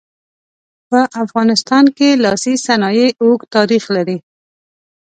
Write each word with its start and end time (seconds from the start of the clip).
په 0.89 0.99
افغانستان 1.23 1.85
کې 1.97 2.09
لاسي 2.23 2.53
صنایع 2.65 3.07
اوږد 3.23 3.47
تاریخ 3.55 3.83
لري. 3.95 4.17